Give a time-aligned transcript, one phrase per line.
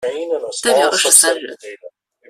[0.63, 1.55] 代表二十三人